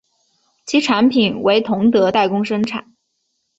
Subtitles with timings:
[0.65, 2.95] 其产品为同德代工生产。